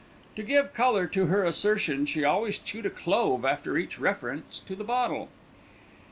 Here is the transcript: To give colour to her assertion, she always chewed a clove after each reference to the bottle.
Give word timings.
To 0.35 0.41
give 0.41 0.73
colour 0.73 1.05
to 1.05 1.27
her 1.27 1.43
assertion, 1.43 2.07
she 2.07 2.23
always 2.23 2.57
chewed 2.57 2.87
a 2.87 2.89
clove 2.89 3.45
after 3.45 3.77
each 3.77 3.99
reference 3.99 4.57
to 4.65 4.75
the 4.75 4.83
bottle. 4.83 5.29